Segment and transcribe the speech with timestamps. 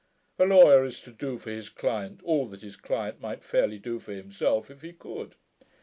[0.39, 3.99] A lawyer is to do for his client all that his client might fairly do
[3.99, 5.35] for himself, if he could.